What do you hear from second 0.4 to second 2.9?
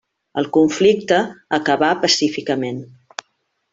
El conflicte acabà pacíficament.